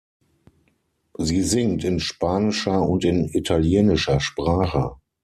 [1.19, 4.95] Sie singt in spanischer und in italienischer Sprache.